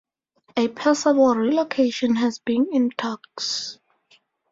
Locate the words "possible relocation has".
0.69-2.39